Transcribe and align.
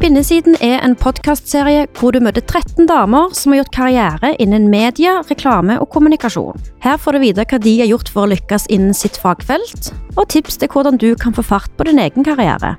Kvinnesiden 0.00 0.54
er 0.64 0.78
en 0.80 0.94
podkastserie 0.96 1.82
hvor 1.98 2.14
du 2.16 2.22
møter 2.24 2.40
13 2.40 2.86
damer 2.88 3.34
som 3.36 3.52
har 3.52 3.58
gjort 3.60 3.74
karriere 3.74 4.30
innen 4.40 4.70
media, 4.72 5.18
reklame 5.28 5.74
og 5.76 5.90
kommunikasjon. 5.92 6.56
Her 6.80 6.96
får 6.96 7.18
du 7.18 7.20
vite 7.20 7.44
hva 7.44 7.58
de 7.60 7.74
har 7.82 7.90
gjort 7.90 8.08
for 8.08 8.24
å 8.24 8.30
lykkes 8.30 8.64
innen 8.72 8.96
sitt 8.96 9.18
fagfelt, 9.20 9.90
og 10.16 10.30
tips 10.32 10.56
til 10.62 10.72
hvordan 10.72 10.96
du 10.96 11.10
kan 11.20 11.36
få 11.36 11.44
fart 11.44 11.68
på 11.76 11.84
din 11.84 12.00
egen 12.00 12.24
karriere. 12.24 12.78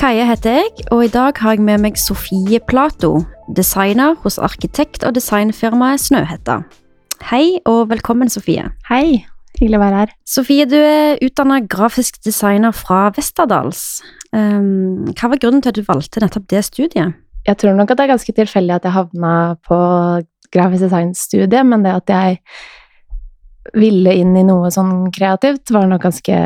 Kaje 0.00 0.24
heter 0.32 0.56
jeg, 0.62 0.86
og 0.88 1.04
i 1.04 1.12
dag 1.12 1.36
har 1.44 1.58
jeg 1.58 1.66
med 1.66 1.84
meg 1.84 2.00
Sofie 2.00 2.62
Plato, 2.72 3.18
designer 3.52 4.16
hos 4.24 4.40
arkitekt- 4.40 5.04
og 5.04 5.12
designfirmaet 5.20 6.00
Snøhetta. 6.00 6.62
Hei 7.28 7.60
og 7.68 7.92
velkommen, 7.92 8.32
Sofie. 8.32 8.70
Hei, 8.88 9.26
hyggelig 9.62 9.78
å 9.78 9.84
være 9.84 10.00
her. 10.02 10.12
Sofie, 10.28 10.66
du 10.68 10.76
er 10.78 11.22
utdanna 11.22 11.60
grafisk 11.70 12.18
designer 12.26 12.74
fra 12.74 13.06
Westerdals. 13.16 14.02
Um, 14.34 15.08
hva 15.14 15.30
var 15.32 15.40
grunnen 15.40 15.62
til 15.62 15.72
at 15.72 15.78
du 15.78 15.86
valgte 15.86 16.22
nettopp 16.22 16.48
det 16.50 16.64
studiet? 16.66 17.16
Jeg 17.46 17.58
tror 17.58 17.74
nok 17.78 17.90
at 17.90 17.98
det 17.98 18.04
er 18.06 18.12
ganske 18.14 18.34
tilfeldig 18.36 18.76
at 18.76 18.86
jeg 18.86 18.94
havna 18.94 19.32
på 19.66 19.78
grafisk 20.52 20.86
design-studiet, 20.86 21.64
men 21.66 21.86
det 21.86 21.96
at 21.96 22.12
jeg 22.12 22.38
ville 23.78 24.14
inn 24.18 24.36
i 24.36 24.44
noe 24.46 24.70
sånn 24.74 25.10
kreativt, 25.14 25.70
var 25.74 25.88
nok 25.90 26.04
ganske 26.04 26.38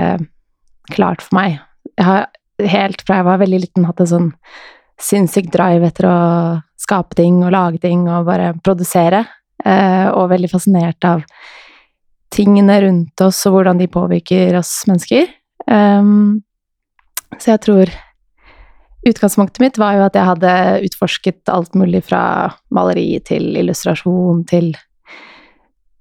klart 0.92 1.24
for 1.24 1.38
meg. 1.38 1.58
Jeg 1.96 2.06
har 2.06 2.26
helt 2.72 3.02
fra 3.04 3.20
jeg 3.20 3.28
var 3.28 3.40
veldig 3.42 3.60
liten 3.64 3.86
hatt 3.88 4.00
en 4.00 4.12
sånn 4.12 4.30
sinnssyk 5.02 5.50
drive 5.52 5.90
etter 5.90 6.08
å 6.08 6.18
skape 6.80 7.16
ting 7.18 7.42
og 7.42 7.52
lage 7.52 7.80
ting 7.82 8.06
og 8.08 8.28
bare 8.28 8.54
produsere, 8.64 9.24
eh, 9.64 10.06
og 10.08 10.30
veldig 10.32 10.52
fascinert 10.52 11.04
av 11.08 11.24
tingene 12.34 12.80
rundt 12.84 13.22
oss 13.24 13.42
og 13.48 13.56
hvordan 13.56 13.80
de 13.80 13.88
påvirker 13.90 14.56
oss 14.58 14.72
mennesker. 14.90 15.28
Um, 15.66 16.42
så 17.38 17.56
jeg 17.56 17.64
tror 17.66 17.94
Utgangspunktet 19.06 19.62
mitt 19.62 19.76
var 19.78 19.94
jo 19.94 20.06
at 20.06 20.16
jeg 20.18 20.26
hadde 20.26 20.52
utforsket 20.88 21.50
alt 21.52 21.76
mulig 21.78 22.00
fra 22.08 22.50
maleri 22.74 23.20
til 23.22 23.54
illustrasjon 23.54 24.40
til 24.50 24.72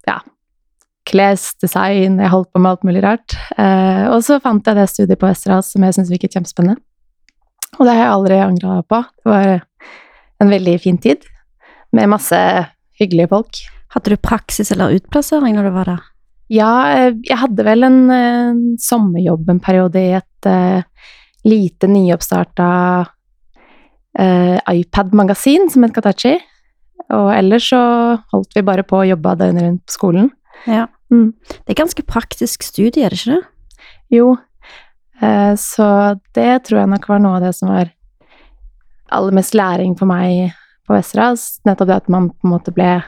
ja, 0.08 0.16
klesdesign. 1.06 2.18
Jeg 2.18 2.32
holdt 2.32 2.50
på 2.50 2.62
med 2.62 2.72
alt 2.72 2.88
mulig 2.88 3.04
rart. 3.04 3.36
Uh, 3.54 4.10
og 4.10 4.24
så 4.26 4.40
fant 4.42 4.66
jeg 4.66 4.78
det 4.78 4.88
studiet 4.90 5.22
på 5.22 5.30
Westerdals 5.30 5.70
som 5.70 5.86
jeg 5.86 5.94
syntes 5.94 6.10
virket 6.16 6.34
kjempespennende. 6.34 6.82
Og 7.76 7.86
det 7.86 7.94
har 7.94 8.02
jeg 8.02 8.16
aldri 8.16 8.42
angra 8.42 8.80
på. 8.82 9.02
Det 9.22 9.30
var 9.30 9.54
en 10.42 10.52
veldig 10.56 10.76
fin 10.82 10.98
tid 10.98 11.22
med 11.94 12.10
masse 12.10 12.42
hyggelige 12.98 13.30
folk. 13.30 13.62
Hadde 13.94 14.12
du 14.12 14.18
praksis 14.18 14.74
eller 14.74 14.98
utplassering 14.98 15.54
når 15.54 15.70
du 15.70 15.74
var 15.78 15.94
der? 15.94 16.04
Ja, 16.52 16.70
eh, 16.94 17.12
jeg 17.26 17.38
hadde 17.40 17.66
vel 17.66 17.86
en, 17.86 18.00
en 18.12 18.64
sommerjobb 18.82 19.48
en 19.50 19.62
periode 19.62 19.98
i 19.98 20.12
et 20.18 20.48
uh, 20.50 20.82
lite 21.46 21.88
nyoppstarta 21.90 22.68
uh, 23.06 24.58
iPad-magasin 24.70 25.70
som 25.72 25.86
het 25.86 25.94
Katachi. 25.96 26.36
Og 27.14 27.30
ellers 27.34 27.68
så 27.70 27.80
holdt 28.32 28.54
vi 28.56 28.64
bare 28.66 28.86
på 28.86 29.00
å 29.00 29.08
jobbe 29.08 29.34
døgnet 29.42 29.66
rundt 29.66 29.84
på 29.86 29.96
skolen. 29.98 30.30
Ja. 30.70 30.86
Mm. 31.10 31.32
Det 31.48 31.74
er 31.74 31.82
ganske 31.82 32.06
praktisk 32.06 32.66
studie, 32.66 33.04
er 33.06 33.14
det 33.14 33.20
ikke 33.20 33.36
det? 33.36 33.82
Jo. 34.14 34.36
Uh, 35.22 35.54
så 35.58 35.88
det 36.36 36.50
tror 36.68 36.82
jeg 36.82 36.92
nok 36.94 37.10
var 37.10 37.22
noe 37.22 37.40
av 37.40 37.48
det 37.48 37.52
som 37.58 37.74
var 37.74 37.90
aller 39.14 39.34
mest 39.34 39.54
læring 39.54 39.94
for 39.98 40.10
meg 40.10 40.54
på 40.86 40.94
Vesterås. 40.94 41.56
Nettopp 41.66 41.90
det 41.90 42.00
at 42.04 42.10
man 42.12 42.30
på 42.30 42.46
en 42.46 42.54
måte 42.54 42.74
ble 42.74 43.00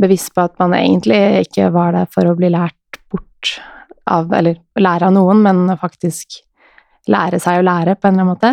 bevisst 0.00 0.32
på 0.34 0.44
at 0.46 0.56
man 0.60 0.74
egentlig 0.76 1.46
ikke 1.46 1.70
var 1.74 1.94
der 1.96 2.08
for 2.12 2.28
å 2.28 2.36
bli 2.38 2.50
lært 2.52 3.00
bort 3.12 3.58
av 4.10 4.32
Eller 4.34 4.56
lære 4.80 5.06
av 5.06 5.14
noen, 5.14 5.42
men 5.44 5.76
faktisk 5.78 6.40
lære 7.10 7.38
seg 7.42 7.60
å 7.60 7.64
lære, 7.66 7.94
på 7.94 8.08
en 8.08 8.16
eller 8.16 8.24
annen 8.24 8.32
måte. 8.34 8.50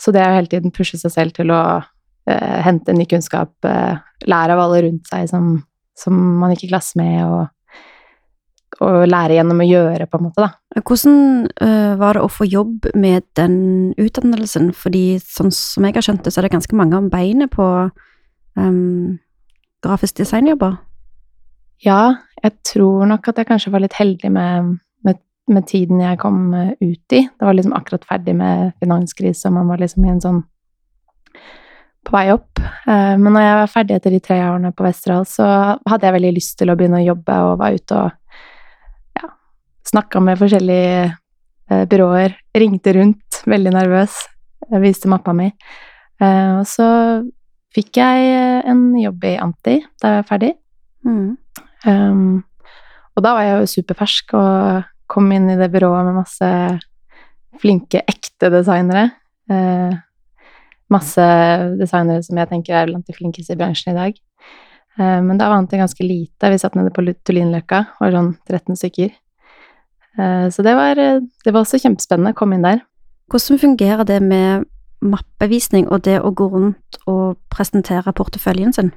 Så 0.00 0.14
det 0.14 0.22
å 0.24 0.32
hele 0.32 0.48
tiden 0.48 0.72
pushe 0.72 0.96
seg 0.96 1.12
selv 1.12 1.34
til 1.36 1.52
å 1.52 1.60
eh, 1.76 2.58
hente 2.64 2.94
ny 2.96 3.04
kunnskap, 3.10 3.52
eh, 3.68 3.98
lære 4.24 4.56
av 4.56 4.62
alle 4.64 4.84
rundt 4.86 5.10
seg 5.10 5.28
som, 5.28 5.52
som 5.98 6.16
man 6.40 6.54
gikk 6.54 6.68
i 6.68 6.72
klasse 6.72 6.96
med, 7.00 7.20
og, 7.26 7.76
og, 8.80 9.04
lære 9.10 9.36
gjennom 9.36 9.60
å 9.60 9.68
gjøre, 9.68 10.08
på 10.08 10.20
en 10.20 10.26
måte, 10.30 10.46
da. 10.46 10.80
Hvordan 10.80 11.18
uh, 11.60 11.94
var 12.00 12.16
det 12.16 12.24
å 12.24 12.32
få 12.32 12.46
jobb 12.48 12.88
med 12.94 13.26
den 13.36 13.58
utdannelsen? 14.00 14.70
Fordi 14.72 15.18
sånn 15.20 15.52
som 15.52 15.84
jeg 15.84 15.98
har 15.98 16.06
skjønt 16.06 16.24
det, 16.24 16.32
så 16.32 16.40
er 16.40 16.48
det 16.48 16.54
ganske 16.56 16.80
mange 16.80 16.96
om 16.96 17.10
beinet 17.12 17.52
på 17.52 17.66
um 18.56 19.18
grafisk 19.84 20.20
designjobber? 20.20 20.78
Ja, 21.80 22.20
jeg 22.42 22.56
tror 22.68 23.08
nok 23.08 23.30
at 23.30 23.40
jeg 23.40 23.48
kanskje 23.48 23.72
var 23.72 23.82
litt 23.84 23.96
heldig 23.96 24.30
med, 24.34 24.74
med, 25.06 25.20
med, 25.48 25.66
tiden 25.68 26.02
jeg 26.02 26.20
kom 26.20 26.52
eh, 26.56 26.74
ut 26.80 27.16
i. 27.16 27.22
Det 27.24 27.46
var 27.46 27.56
liksom 27.56 27.76
akkurat 27.76 28.04
ferdig 28.08 28.36
med 28.36 28.74
finanskrise, 28.82 29.48
og 29.48 29.56
man 29.56 29.70
var 29.70 29.80
liksom 29.80 30.04
i 30.04 30.12
en 30.12 30.22
sånn 30.24 30.42
på 32.04 32.14
vei 32.16 32.26
opp. 32.32 32.60
Eh, 32.60 33.16
men 33.16 33.32
når 33.32 33.46
jeg 33.46 33.58
var 33.62 33.72
ferdig 33.74 33.96
etter 33.96 34.16
de 34.16 34.22
tre 34.24 34.40
årene 34.44 34.74
på 34.76 34.84
Vesterålen, 34.84 35.28
så 35.28 35.48
hadde 35.88 36.08
jeg 36.08 36.18
veldig 36.18 36.34
lyst 36.36 36.58
til 36.60 36.72
å 36.72 36.76
begynne 36.76 37.00
å 37.00 37.08
jobbe 37.08 37.40
og 37.48 37.56
var 37.62 37.80
ute 37.80 38.04
og 38.04 39.20
ja, 39.20 39.32
snakka 39.88 40.24
med 40.24 40.40
forskjellige 40.40 41.02
eh, 41.08 41.84
byråer. 41.88 42.36
Ringte 42.60 42.96
rundt, 42.96 43.42
veldig 43.48 43.72
nervøs. 43.76 44.20
Jeg 44.68 44.84
viste 44.84 45.08
mappa 45.08 45.32
mi. 45.34 45.48
Og 46.20 46.66
så 46.68 46.86
fikk 47.74 48.00
jeg 48.00 48.30
eh, 48.34 48.60
en 48.70 48.90
jobb 48.98 49.26
i 49.28 49.36
Anti 49.40 49.78
da 50.02 50.14
jeg 50.14 50.22
var 50.22 50.28
ferdig. 50.28 50.52
Mm. 51.06 51.36
Um, 51.86 52.42
og 53.16 53.24
da 53.24 53.34
var 53.36 53.46
jeg 53.46 53.58
jo 53.58 53.72
superfersk 53.74 54.34
og 54.38 54.86
kom 55.10 55.30
inn 55.34 55.48
i 55.50 55.58
det 55.58 55.70
byrået 55.72 56.06
med 56.06 56.20
masse 56.20 56.50
flinke, 57.60 58.02
ekte 58.08 58.50
designere. 58.52 59.10
Uh, 59.50 59.94
masse 60.90 61.24
designere 61.80 62.24
som 62.26 62.38
jeg 62.38 62.50
tenker 62.50 62.76
er 62.76 62.90
blant 62.90 63.06
de 63.06 63.16
flinkeste 63.16 63.56
i 63.56 63.60
bransjen 63.60 63.92
i 63.94 63.98
dag. 63.98 64.20
Uh, 64.98 65.18
men 65.26 65.40
da 65.40 65.50
var 65.50 65.60
Anti 65.60 65.80
ganske 65.80 66.06
lite. 66.06 66.52
Vi 66.52 66.60
satt 66.62 66.78
nede 66.78 66.92
på 66.94 67.04
Tulinløkka, 67.26 67.84
var 68.00 68.14
sånn 68.16 68.34
13 68.48 68.78
stykker. 68.82 69.14
Uh, 70.18 70.46
så 70.52 70.66
det 70.66 70.76
var, 70.78 70.98
det 70.98 71.52
var 71.54 71.62
også 71.62 71.82
kjempespennende 71.82 72.34
å 72.34 72.38
komme 72.38 72.58
inn 72.58 72.66
der. 72.66 72.84
Hvordan 73.30 73.62
fungerer 73.62 74.06
det 74.06 74.18
med 74.26 74.66
mappevisning 75.00 75.88
og 75.88 76.04
det 76.06 76.18
å 76.20 76.32
gå 76.36 76.48
rundt 76.52 77.00
og 77.10 77.38
presentere 77.52 78.12
porteføljen 78.16 78.74
sin? 78.76 78.92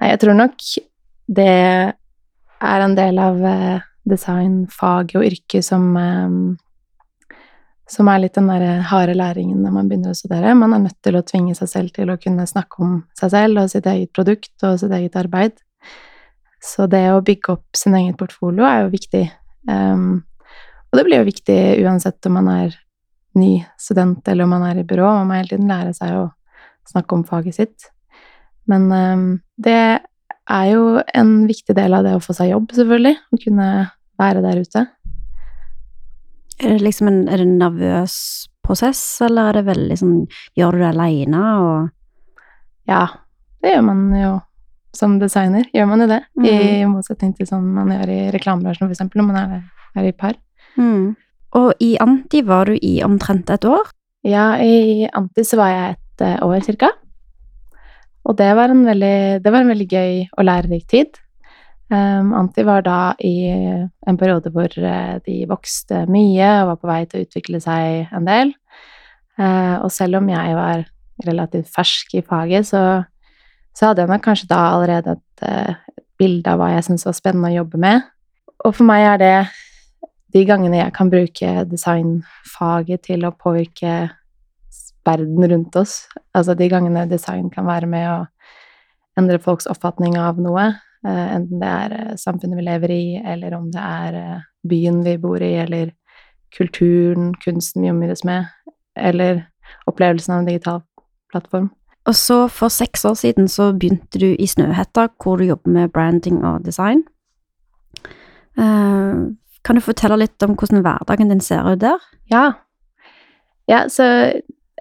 Nei, 0.00 0.10
jeg 0.12 0.20
tror 0.22 0.38
nok 0.38 0.66
det 1.34 1.50
er 1.54 2.84
en 2.84 2.96
del 2.98 3.18
av 3.22 3.40
eh, 3.48 3.84
designfaget 4.08 5.18
og 5.18 5.26
yrket 5.26 5.66
som 5.66 5.90
eh, 5.98 6.38
som 7.90 8.08
er 8.08 8.22
litt 8.22 8.36
den 8.36 8.48
der 8.48 8.80
harde 8.88 9.14
læringen 9.16 9.60
når 9.62 9.72
man 9.74 9.88
begynner 9.90 10.14
å 10.14 10.18
studere. 10.18 10.54
Man 10.56 10.72
er 10.72 10.86
nødt 10.86 11.00
til 11.04 11.18
å 11.18 11.24
tvinge 11.26 11.54
seg 11.58 11.70
selv 11.70 11.94
til 11.96 12.10
å 12.10 12.18
kunne 12.20 12.46
snakke 12.48 12.80
om 12.82 12.94
seg 13.18 13.32
selv 13.34 13.60
og 13.60 13.72
sitt 13.72 13.88
eget 13.90 14.12
produkt 14.16 14.64
og 14.64 14.78
sitt 14.80 14.94
eget 14.96 15.18
arbeid. 15.20 15.58
Så 16.64 16.88
det 16.88 17.04
å 17.12 17.22
bygge 17.24 17.58
opp 17.58 17.76
sin 17.76 17.96
egen 17.98 18.16
portfolio 18.16 18.64
er 18.64 18.84
jo 18.84 18.94
viktig. 18.94 19.24
Um, 19.68 20.24
og 20.88 20.98
det 20.98 21.04
blir 21.04 21.20
jo 21.20 21.28
viktig 21.28 21.58
uansett 21.84 22.28
om 22.30 22.38
man 22.38 22.48
er 22.54 22.78
ny 23.38 23.64
student, 23.80 24.22
eller 24.28 24.46
om 24.46 24.54
man 24.54 24.64
er 24.68 24.80
i 24.80 24.86
byrå. 24.86 25.10
Man 25.20 25.30
må 25.30 25.38
hele 25.38 25.54
tiden 25.54 25.70
lære 25.70 25.94
seg 25.96 26.16
å 26.18 26.24
snakke 26.90 27.16
om 27.16 27.24
faget 27.26 27.58
sitt. 27.58 27.88
Men 28.70 28.88
um, 28.92 29.26
det 29.60 29.80
er 30.44 30.66
jo 30.70 31.00
en 31.16 31.34
viktig 31.48 31.76
del 31.76 31.96
av 31.96 32.04
det 32.06 32.14
å 32.16 32.22
få 32.22 32.36
seg 32.36 32.52
jobb, 32.52 32.72
selvfølgelig. 32.76 33.16
Å 33.32 33.40
kunne 33.44 33.68
være 34.20 34.44
der 34.44 34.62
ute. 34.62 34.86
Er 36.60 36.76
det 36.76 36.84
liksom 36.84 37.10
en, 37.10 37.20
er 37.28 37.40
det 37.40 37.48
en 37.48 37.58
nervøs 37.60 38.16
prosess, 38.64 39.02
eller 39.24 39.50
er 39.50 39.58
det 39.58 39.66
veldig 39.66 39.96
sånn 40.00 40.18
Gjør 40.56 40.76
du 40.76 40.82
det 40.84 40.90
aleine 40.92 41.40
og 41.60 42.88
Ja, 42.88 43.02
det 43.64 43.74
gjør 43.74 43.86
man 43.88 44.04
jo 44.16 44.32
som 44.94 45.16
designer. 45.18 45.66
Gjør 45.74 45.88
man 45.90 46.04
jo 46.04 46.08
det. 46.12 46.20
Mm. 46.38 46.46
I 46.46 46.86
motsetning 46.86 47.32
til 47.34 47.48
sånn 47.48 47.66
man 47.74 47.90
gjør 47.90 48.12
i 48.14 48.18
reklamebransjen, 48.36 48.92
eksempel, 48.92 49.20
når 49.20 49.26
man 49.26 49.38
er, 49.42 49.62
er 49.98 50.06
i 50.06 50.14
par. 50.14 50.36
Mm. 50.78 51.14
Og 51.54 51.74
i 51.82 51.94
Anti 52.02 52.42
var 52.46 52.68
du 52.68 52.78
i 52.82 52.96
omtrent 53.06 53.50
et 53.54 53.66
år? 53.68 53.90
Ja, 54.26 54.54
i 54.58 55.06
Anti 55.14 55.44
så 55.46 55.58
var 55.60 55.70
jeg 55.70 55.96
et 55.96 56.24
eh, 56.26 56.38
år 56.42 56.64
cirka. 56.66 56.90
Og 58.24 58.38
det 58.38 58.48
var 58.56 58.72
en 58.72 58.82
veldig, 58.86 59.44
var 59.44 59.60
en 59.60 59.70
veldig 59.74 59.86
gøy 59.90 60.12
og 60.32 60.46
lærerik 60.48 60.86
tid. 60.88 61.20
Um, 61.92 62.32
Anti 62.32 62.64
var 62.64 62.80
da 62.82 63.12
i 63.20 63.52
en 63.52 64.18
periode 64.18 64.50
hvor 64.50 64.72
eh, 64.72 65.18
de 65.26 65.42
vokste 65.50 66.06
mye 66.10 66.48
og 66.62 66.70
var 66.72 66.78
på 66.80 66.90
vei 66.90 67.00
til 67.06 67.20
å 67.20 67.26
utvikle 67.28 67.60
seg 67.62 68.14
en 68.16 68.26
del. 68.26 68.54
Uh, 69.36 69.82
og 69.84 69.90
selv 69.92 70.22
om 70.22 70.30
jeg 70.30 70.54
var 70.56 70.86
relativt 71.26 71.68
fersk 71.74 72.16
i 72.18 72.24
faget, 72.24 72.66
så, 72.66 73.04
så 73.76 73.90
hadde 73.90 74.02
jeg 74.02 74.10
nok 74.14 74.24
kanskje 74.24 74.50
da 74.50 74.62
allerede 74.72 75.18
et, 75.18 75.44
et 75.44 76.08
bilde 76.18 76.50
av 76.50 76.58
hva 76.58 76.72
jeg 76.72 76.88
syntes 76.88 77.06
var 77.06 77.18
spennende 77.18 77.52
å 77.52 77.58
jobbe 77.60 77.82
med. 77.84 78.08
Og 78.64 78.72
for 78.72 78.88
meg 78.88 79.04
er 79.12 79.20
det 79.20 79.34
de 80.34 80.42
gangene 80.48 80.80
jeg 80.80 80.92
kan 80.96 81.10
bruke 81.12 81.50
designfaget 81.70 83.04
til 83.06 83.26
å 83.26 83.34
påvirke 83.38 83.94
verden 85.04 85.50
rundt 85.50 85.76
oss, 85.76 86.06
altså 86.34 86.56
de 86.58 86.68
gangene 86.72 87.04
design 87.10 87.50
kan 87.52 87.66
være 87.68 87.88
med 87.90 88.08
å 88.08 88.18
endre 89.20 89.38
folks 89.38 89.68
oppfatning 89.70 90.16
av 90.18 90.40
noe, 90.42 90.64
eh, 91.06 91.26
enten 91.36 91.60
det 91.60 91.70
er 91.70 91.94
eh, 91.98 92.14
samfunnet 92.18 92.58
vi 92.58 92.64
lever 92.66 92.94
i, 92.94 93.04
eller 93.20 93.54
om 93.58 93.68
det 93.70 93.84
er 93.84 94.18
eh, 94.18 94.48
byen 94.66 95.02
vi 95.04 95.14
bor 95.22 95.44
i, 95.44 95.52
eller 95.62 95.92
kulturen, 96.56 97.34
kunsten 97.44 97.84
vi 97.84 97.92
omgis 97.92 98.24
med, 98.26 98.48
eller 98.96 99.44
opplevelsen 99.90 100.34
av 100.34 100.42
en 100.42 100.50
digital 100.50 100.82
plattform. 101.30 101.70
Og 102.08 102.16
så 102.18 102.42
for 102.52 102.72
seks 102.72 103.04
år 103.08 103.14
siden 103.16 103.48
så 103.48 103.70
begynte 103.72 104.20
du 104.20 104.34
i 104.34 104.48
Snøhetta, 104.48 105.08
hvor 105.22 105.38
du 105.40 105.46
jobber 105.46 105.70
med 105.72 105.92
branding 105.92 106.42
og 106.44 106.64
design. 106.66 107.04
Eh, 108.58 109.14
kan 109.64 109.78
du 109.78 109.84
fortelle 109.84 110.18
litt 110.20 110.44
om 110.44 110.54
hvordan 110.58 110.84
hverdagen 110.84 111.32
din 111.32 111.42
ser 111.44 111.64
ut 111.72 111.82
der? 111.82 112.02
Ja. 112.32 112.44
Ja, 113.70 113.86
så 113.88 114.04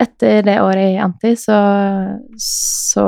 etter 0.01 0.41
det 0.43 0.59
året 0.59 0.95
i 0.95 1.01
Anti, 1.01 1.35
så, 1.39 1.57
så 2.41 3.05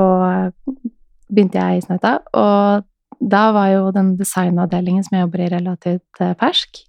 begynte 1.28 1.60
jeg 1.60 1.80
i 1.80 1.84
Snøhetta, 1.84 2.20
og 2.38 2.86
da 3.20 3.44
var 3.56 3.72
jo 3.74 3.92
den 3.96 4.14
designavdelingen 4.20 5.04
som 5.06 5.18
jeg 5.18 5.26
jobber 5.26 5.44
i, 5.46 5.52
relativt 5.52 6.22
eh, 6.22 6.36
fersk. 6.40 6.82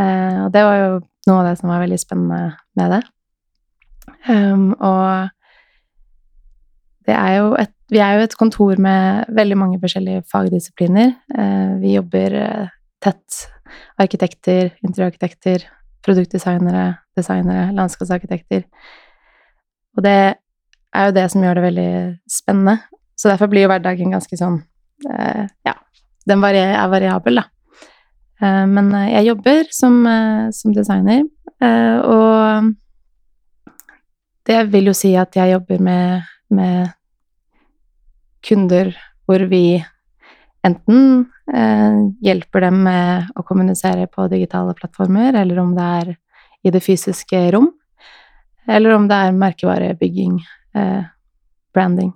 Eh, 0.00 0.38
og 0.44 0.52
det 0.54 0.64
var 0.66 0.78
jo 0.80 0.90
noe 1.28 1.40
av 1.40 1.48
det 1.48 1.58
som 1.60 1.70
var 1.70 1.84
veldig 1.84 2.00
spennende 2.00 2.40
med 2.78 2.96
det. 2.96 3.02
Um, 4.28 4.72
og 4.80 5.28
det 7.08 7.14
er 7.16 7.34
jo 7.38 7.52
et, 7.60 7.72
vi 7.92 8.00
er 8.00 8.18
jo 8.18 8.24
et 8.24 8.36
kontor 8.40 8.80
med 8.80 9.30
veldig 9.36 9.58
mange 9.60 9.80
forskjellige 9.80 10.24
fagdisipliner. 10.32 11.12
Uh, 11.32 11.76
vi 11.82 11.94
jobber 11.94 12.36
uh, 12.40 12.72
tett. 13.04 13.44
Arkitekter, 14.00 14.72
interiørarkitekter, 14.84 15.66
produktdesignere, 16.04 16.86
designere, 17.16 17.70
landskapsarkitekter. 17.76 18.64
Og 19.96 20.04
det 20.04 20.18
er 20.94 21.08
jo 21.08 21.16
det 21.16 21.24
som 21.32 21.44
gjør 21.44 21.58
det 21.58 21.66
veldig 21.68 21.90
spennende. 22.30 22.78
Så 23.14 23.30
derfor 23.30 23.50
blir 23.50 23.66
jo 23.66 23.70
hverdagen 23.70 24.14
ganske 24.14 24.38
sånn 24.38 24.58
eh, 25.10 25.44
Ja, 25.66 25.74
den 26.26 26.44
er 26.44 26.88
variabel, 26.90 27.42
da. 27.42 27.44
men 28.66 28.90
jeg 29.06 29.28
jobber 29.28 29.68
som, 29.70 30.00
som 30.56 30.72
designer, 30.74 31.22
og 31.60 32.72
det 34.48 34.60
vil 34.72 34.90
jo 34.90 34.94
si 34.96 35.14
at 35.16 35.36
jeg 35.36 35.54
jobber 35.54 35.80
med, 35.84 36.24
med 36.52 36.90
kunder 38.44 38.92
hvor 39.24 39.44
vi 39.48 39.80
enten 40.64 41.24
eh, 41.24 41.33
hjelper 41.44 42.64
dem 42.64 42.78
med 42.86 43.26
å 43.36 43.42
kommunisere 43.44 44.06
på 44.08 44.24
digitale 44.32 44.72
plattformer, 44.78 45.36
eller 45.36 45.58
om 45.60 45.74
det 45.76 45.88
er 46.00 46.12
i 46.64 46.72
det 46.72 46.80
fysiske 46.80 47.40
rom, 47.52 47.68
eller 48.66 48.96
om 48.96 49.08
det 49.08 49.18
er 49.26 49.36
merkevarebygging, 49.36 50.38
eh, 50.74 51.02
branding. 51.74 52.12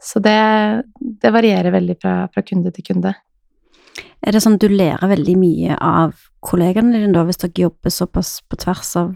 Så 0.00 0.20
det, 0.20 0.36
det 1.00 1.32
varierer 1.32 1.72
veldig 1.72 1.96
fra, 2.02 2.14
fra, 2.34 2.42
kunde 2.44 2.72
til 2.76 2.84
kunde. 2.84 3.14
Er 4.24 4.36
det 4.36 4.42
sånn 4.44 4.58
at 4.58 4.64
du 4.64 4.72
lærer 4.72 5.08
veldig 5.08 5.36
mye 5.40 5.78
av 5.80 6.12
kollegaene 6.44 6.98
dine 6.98 7.14
da, 7.14 7.24
hvis 7.24 7.40
dere 7.40 7.64
jobber 7.64 7.92
såpass 7.92 8.36
på 8.44 8.58
tvers 8.60 8.90
av 9.00 9.14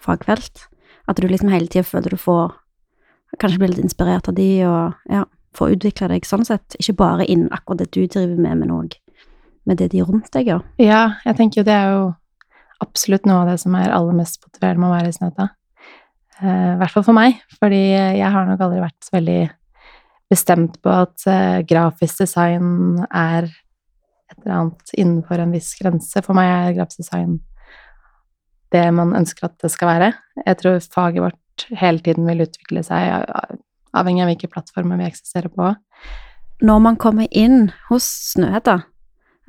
fagfelt? 0.00 0.68
At 1.04 1.20
du 1.20 1.28
liksom 1.28 1.52
hele 1.52 1.68
tida 1.68 1.84
føler 1.84 2.16
du 2.16 2.20
får 2.20 2.60
Kanskje 3.34 3.58
blir 3.58 3.72
litt 3.72 3.82
inspirert 3.82 4.28
av 4.30 4.36
de, 4.36 4.44
og 4.62 5.10
ja, 5.10 5.24
får 5.56 5.76
utvikle 5.76 6.10
deg 6.12 6.28
sånn 6.28 6.46
sett. 6.46 6.76
Ikke 6.80 6.96
bare 6.98 7.26
innen 7.26 7.52
akkurat 7.54 7.84
det 7.84 7.90
du 7.94 8.04
driver 8.04 8.36
med, 8.36 8.62
men 8.62 8.74
òg 8.74 8.96
med 9.64 9.80
det 9.80 9.90
de 9.94 10.04
rundt 10.04 10.30
deg 10.34 10.50
gjør. 10.50 10.62
Ja, 10.82 11.16
jeg 11.24 11.38
tenker 11.38 11.62
jo 11.62 11.66
det 11.66 11.74
er 11.76 11.92
jo 11.94 12.06
absolutt 12.84 13.28
noe 13.28 13.44
av 13.44 13.52
det 13.52 13.58
som 13.62 13.76
er 13.78 13.92
aller 13.94 14.16
mest 14.16 14.42
motiverende 14.44 14.82
med 14.82 14.90
å 14.90 14.96
være 14.96 15.10
i 15.10 15.16
Snøhetta. 15.16 15.48
Eh, 16.40 16.70
I 16.74 16.78
hvert 16.80 16.94
fall 16.94 17.06
for 17.06 17.16
meg, 17.16 17.38
fordi 17.60 17.84
jeg 17.94 18.32
har 18.34 18.48
nok 18.48 18.64
aldri 18.66 18.82
vært 18.82 19.06
så 19.06 19.16
veldig 19.16 19.40
bestemt 20.32 20.80
på 20.82 20.92
at 20.92 21.26
uh, 21.28 21.60
grafisk 21.68 22.22
design 22.24 23.02
er 23.06 23.46
et 23.46 24.38
eller 24.40 24.54
annet 24.56 24.94
innenfor 24.96 25.42
en 25.42 25.52
viss 25.54 25.68
grense. 25.78 26.22
For 26.24 26.36
meg 26.36 26.48
er 26.50 26.76
grafisk 26.78 27.04
design 27.04 27.38
det 28.74 28.86
man 28.96 29.14
ønsker 29.14 29.46
at 29.46 29.58
det 29.62 29.70
skal 29.70 29.92
være. 29.92 30.10
Jeg 30.40 30.58
tror 30.60 30.80
faget 30.94 31.22
vårt 31.22 31.66
hele 31.78 32.02
tiden 32.02 32.26
vil 32.26 32.42
utvikle 32.42 32.82
seg, 32.82 33.12
avhengig 33.94 34.24
av 34.24 34.32
hvilke 34.32 34.50
plattformer 34.52 35.00
vi 35.00 35.08
eksisterer 35.08 35.52
på. 35.52 35.70
Når 36.64 36.82
man 36.82 36.98
kommer 37.00 37.28
inn 37.30 37.70
hos 37.88 38.06
Snøhetta, 38.32 38.80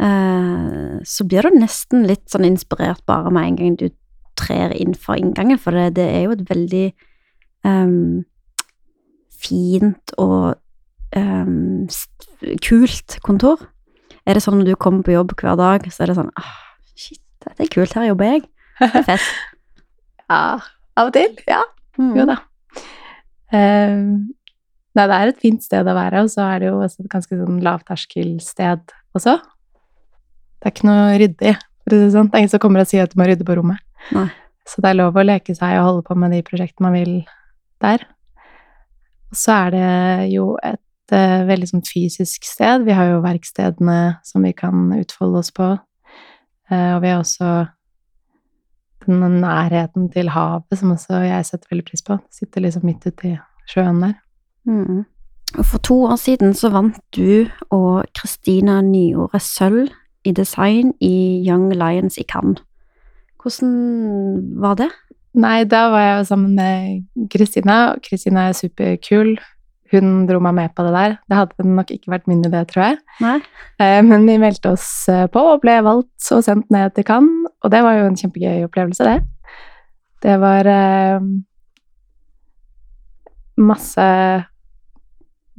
eh, 0.02 0.96
så 1.06 1.28
blir 1.28 1.46
du 1.46 1.60
nesten 1.60 2.06
litt 2.10 2.26
sånn 2.32 2.48
inspirert 2.48 3.04
bare 3.10 3.32
med 3.34 3.50
en 3.50 3.60
gang 3.60 3.78
du 3.80 3.90
trer 4.36 4.74
inn 4.76 4.96
for 5.00 5.20
inngangen, 5.20 5.60
for 5.62 5.76
det, 5.76 5.96
det 6.00 6.08
er 6.12 6.26
jo 6.26 6.36
et 6.36 6.44
veldig 6.50 6.86
um, 7.68 8.26
fint 9.32 10.16
og 10.22 10.58
um, 11.16 11.88
kult 12.66 13.18
kontor. 13.26 13.64
Er 14.26 14.36
det 14.36 14.44
sånn 14.44 14.60
når 14.60 14.74
du 14.74 14.76
kommer 14.82 15.06
på 15.06 15.16
jobb 15.16 15.36
hver 15.40 15.58
dag, 15.60 15.86
så 15.94 16.04
er 16.04 16.12
det 16.12 16.18
sånn 16.20 16.34
ah, 16.42 16.56
shit, 16.98 17.22
dette 17.46 17.64
er 17.64 17.72
kult, 17.72 17.96
her 17.96 18.10
jobber 18.10 18.34
jeg. 18.34 18.46
Fett. 19.08 19.30
ja, 20.32 20.42
av 21.00 21.08
og 21.08 21.14
til. 21.16 21.38
Ja. 21.48 21.62
Mm. 22.00 22.12
Jo 22.18 22.28
da. 22.28 22.40
Uh, 23.56 24.35
nei, 24.96 25.08
det 25.12 25.18
er 25.18 25.32
et 25.32 25.44
fint 25.44 25.64
sted 25.64 25.88
å 25.88 25.96
være, 25.98 26.24
og 26.24 26.32
så 26.32 26.46
er 26.48 26.64
det 26.64 26.72
jo 26.72 26.80
også 26.80 27.04
et 27.04 27.12
ganske 27.12 27.38
sånn 27.40 27.62
lavterskelsted 27.66 28.96
også. 29.18 29.36
Det 29.36 30.70
er 30.70 30.74
ikke 30.74 30.88
noe 30.88 31.20
ryddig, 31.22 31.54
for 31.84 31.94
å 31.94 32.00
si 32.00 32.06
det 32.06 32.16
sånn. 32.16 32.30
Det 32.32 32.38
er 32.38 32.44
ingen 32.46 32.54
som 32.56 32.64
kommer 32.64 32.84
og 32.84 32.90
sier 32.90 33.06
at 33.06 33.14
du 33.14 33.20
må 33.20 33.28
rydde 33.30 33.48
på 33.48 33.58
rommet. 33.60 33.84
Nei. 34.16 34.30
Så 34.66 34.82
det 34.82 34.92
er 34.92 34.98
lov 34.98 35.18
å 35.18 35.26
leke 35.26 35.54
seg 35.54 35.78
og 35.78 35.86
holde 35.90 36.06
på 36.08 36.18
med 36.18 36.34
de 36.34 36.42
prosjektene 36.46 36.88
man 36.88 36.96
vil 36.98 37.14
der. 37.84 38.06
Og 39.30 39.38
så 39.38 39.60
er 39.66 39.76
det 39.76 40.32
jo 40.34 40.48
et 40.66 41.14
uh, 41.14 41.46
veldig 41.46 41.70
sånn 41.70 41.86
fysisk 41.86 42.48
sted. 42.48 42.86
Vi 42.88 42.96
har 42.98 43.12
jo 43.12 43.22
verkstedene 43.26 44.00
som 44.26 44.46
vi 44.48 44.56
kan 44.58 44.90
utfolde 44.98 45.44
oss 45.44 45.54
på. 45.54 45.76
Uh, 46.72 46.92
og 46.96 47.04
vi 47.04 47.14
har 47.14 47.22
også 47.22 47.52
den 49.06 49.40
nærheten 49.44 50.10
til 50.10 50.32
havet 50.34 50.80
som 50.80 50.96
også 50.96 51.22
jeg 51.28 51.46
setter 51.46 51.76
veldig 51.76 51.86
pris 51.92 52.06
på. 52.06 52.18
Sitter 52.34 52.66
liksom 52.66 52.88
midt 52.90 53.06
ute 53.06 53.36
i 53.36 53.38
sjøen 53.70 54.02
der. 54.02 54.18
Mm. 54.66 55.06
Og 55.58 55.66
for 55.66 55.78
to 55.86 56.04
år 56.04 56.16
siden 56.20 56.54
så 56.54 56.70
vant 56.74 56.98
du 57.16 57.46
og 57.70 58.06
Kristina 58.18 58.82
Nyore 58.82 59.40
sølv 59.40 59.90
i 60.26 60.32
design 60.32 60.94
i 61.02 61.46
Young 61.48 61.70
Lions 61.74 62.18
i 62.18 62.26
Cannes. 62.28 62.62
Hvordan 63.42 64.62
var 64.62 64.76
det? 64.76 64.90
Nei, 65.36 65.64
da 65.70 65.90
var 65.94 66.02
jeg 66.02 66.18
jo 66.18 66.24
sammen 66.32 66.56
med 66.56 67.28
Kristina. 67.30 67.96
Kristina 68.02 68.50
er 68.50 68.58
superkul 68.58 69.36
hun 69.94 70.26
dro 70.26 70.40
meg 70.42 70.56
med 70.58 70.74
på 70.76 70.86
det 70.86 70.94
der. 70.96 71.18
Det 71.30 71.38
hadde 71.38 71.68
nok 71.70 71.92
ikke 71.94 72.12
vært 72.16 72.28
min 72.30 72.44
idé, 72.46 72.64
tror 72.70 72.84
jeg. 72.88 72.98
Nei. 73.22 73.38
Eh, 73.82 74.00
men 74.06 74.26
vi 74.28 74.38
meldte 74.42 74.74
oss 74.74 74.88
eh, 75.12 75.28
på 75.32 75.44
og 75.54 75.62
ble 75.64 75.78
valgt 75.86 76.30
og 76.34 76.44
sendt 76.46 76.72
ned 76.74 76.96
til 76.96 77.06
Cannes, 77.08 77.52
og 77.64 77.74
det 77.74 77.84
var 77.86 78.00
jo 78.00 78.08
en 78.10 78.18
kjempegøy 78.20 78.66
opplevelse, 78.66 79.06
det. 79.06 79.20
Det 80.26 80.40
var 80.42 80.70
eh, 80.72 81.30
masse 83.62 84.08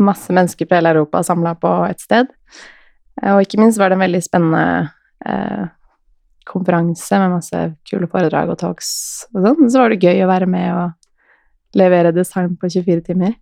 masse 0.02 0.32
mennesker 0.32 0.68
fra 0.68 0.80
hele 0.80 0.92
Europa 0.94 1.22
samla 1.24 1.54
på 1.60 1.72
et 1.88 2.02
sted. 2.02 2.28
Og 3.24 3.40
ikke 3.44 3.60
minst 3.60 3.80
var 3.80 3.90
det 3.90 3.96
en 3.96 4.04
veldig 4.04 4.22
spennende 4.24 4.90
eh, 5.24 5.64
konferanse 6.46 7.18
med 7.22 7.34
masse 7.38 7.62
kule 7.88 8.08
foredrag 8.10 8.52
og 8.52 8.60
talks 8.60 8.90
og 9.32 9.42
sånn. 9.42 9.70
Så 9.72 9.80
var 9.80 9.92
det 9.92 10.04
gøy 10.04 10.22
å 10.24 10.30
være 10.30 10.48
med 10.50 10.68
og 10.74 11.80
levere 11.80 12.14
design 12.14 12.54
på 12.60 12.70
24 12.72 13.08
timer. 13.08 13.34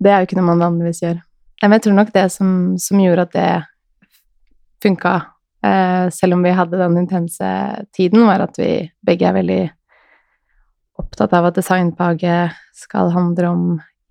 Det 0.00 0.12
er 0.12 0.22
jo 0.22 0.30
ikke 0.30 0.38
noe 0.38 0.50
man 0.52 0.64
vanligvis 0.64 1.02
gjør. 1.04 1.18
Men 1.62 1.76
jeg 1.76 1.84
tror 1.86 1.98
nok 1.98 2.14
det 2.14 2.28
som, 2.32 2.52
som 2.80 3.00
gjorde 3.02 3.26
at 3.26 3.34
det 3.36 3.50
funka, 4.80 5.14
eh, 5.66 6.06
selv 6.14 6.38
om 6.38 6.44
vi 6.44 6.54
hadde 6.56 6.80
den 6.80 6.96
intense 7.02 7.50
tiden, 7.96 8.24
var 8.28 8.46
at 8.46 8.56
vi 8.60 8.72
begge 9.04 9.28
er 9.28 9.36
veldig 9.36 9.62
opptatt 11.00 11.34
av 11.36 11.50
at 11.50 11.58
designfaget 11.58 12.56
skal 12.76 13.12
handle 13.12 13.50
om 13.50 13.64